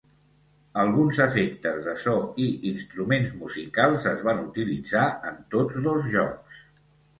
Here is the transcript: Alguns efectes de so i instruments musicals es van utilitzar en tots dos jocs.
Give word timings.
Alguns 0.83 1.19
efectes 1.25 1.77
de 1.87 1.93
so 2.05 2.15
i 2.47 2.47
instruments 2.71 3.37
musicals 3.43 4.09
es 4.15 4.25
van 4.31 4.43
utilitzar 4.47 5.07
en 5.33 5.41
tots 5.55 5.81
dos 5.91 6.11
jocs. 6.19 6.67